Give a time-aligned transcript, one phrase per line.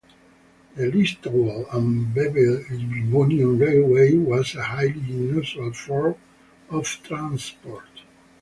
[0.75, 6.15] The Listowel and Ballybunion Railway was a highly unusual form
[6.71, 8.01] of transport.